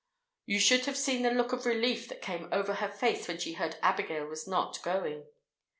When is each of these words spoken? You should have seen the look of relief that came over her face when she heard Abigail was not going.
You 0.47 0.57
should 0.59 0.85
have 0.87 0.97
seen 0.97 1.21
the 1.21 1.29
look 1.29 1.53
of 1.53 1.67
relief 1.67 2.07
that 2.07 2.23
came 2.23 2.49
over 2.51 2.73
her 2.73 2.89
face 2.89 3.27
when 3.27 3.37
she 3.37 3.53
heard 3.53 3.77
Abigail 3.83 4.25
was 4.25 4.47
not 4.47 4.81
going. 4.81 5.27